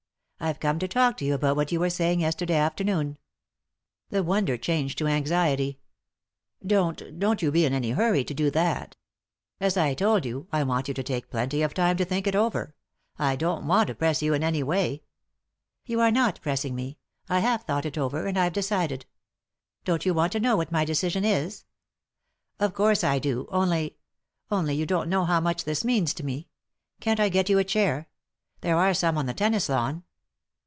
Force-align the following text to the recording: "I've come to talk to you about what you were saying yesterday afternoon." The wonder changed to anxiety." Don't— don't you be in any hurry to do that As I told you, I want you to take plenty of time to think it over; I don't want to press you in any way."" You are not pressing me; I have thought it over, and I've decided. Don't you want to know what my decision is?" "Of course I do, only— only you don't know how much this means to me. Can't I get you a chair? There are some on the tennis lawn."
"I've 0.43 0.59
come 0.59 0.79
to 0.79 0.87
talk 0.87 1.17
to 1.17 1.25
you 1.25 1.35
about 1.35 1.55
what 1.55 1.71
you 1.71 1.79
were 1.79 1.91
saying 1.91 2.21
yesterday 2.21 2.55
afternoon." 2.55 3.19
The 4.09 4.23
wonder 4.23 4.57
changed 4.57 4.97
to 4.97 5.05
anxiety." 5.05 5.77
Don't— 6.65 7.19
don't 7.19 7.43
you 7.43 7.51
be 7.51 7.63
in 7.63 7.73
any 7.73 7.91
hurry 7.91 8.23
to 8.23 8.33
do 8.33 8.49
that 8.49 8.95
As 9.59 9.77
I 9.77 9.93
told 9.93 10.25
you, 10.25 10.47
I 10.51 10.63
want 10.63 10.87
you 10.87 10.95
to 10.95 11.03
take 11.03 11.29
plenty 11.29 11.61
of 11.61 11.75
time 11.75 11.95
to 11.97 12.05
think 12.05 12.25
it 12.25 12.33
over; 12.35 12.73
I 13.19 13.35
don't 13.35 13.67
want 13.67 13.85
to 13.89 13.93
press 13.93 14.23
you 14.23 14.33
in 14.33 14.43
any 14.43 14.63
way."" 14.63 15.03
You 15.85 15.99
are 16.01 16.11
not 16.11 16.41
pressing 16.41 16.73
me; 16.73 16.97
I 17.29 17.37
have 17.37 17.61
thought 17.61 17.85
it 17.85 17.95
over, 17.95 18.25
and 18.25 18.35
I've 18.35 18.51
decided. 18.53 19.05
Don't 19.85 20.07
you 20.07 20.13
want 20.15 20.31
to 20.31 20.39
know 20.39 20.57
what 20.57 20.71
my 20.71 20.85
decision 20.85 21.23
is?" 21.23 21.65
"Of 22.59 22.73
course 22.73 23.03
I 23.03 23.19
do, 23.19 23.47
only— 23.51 23.97
only 24.51 24.73
you 24.73 24.87
don't 24.87 25.07
know 25.07 25.23
how 25.25 25.39
much 25.39 25.65
this 25.65 25.85
means 25.85 26.15
to 26.15 26.25
me. 26.25 26.47
Can't 26.99 27.19
I 27.19 27.29
get 27.29 27.47
you 27.47 27.59
a 27.59 27.63
chair? 27.63 28.09
There 28.61 28.77
are 28.77 28.95
some 28.95 29.19
on 29.19 29.27
the 29.27 29.35
tennis 29.35 29.69
lawn." 29.69 30.03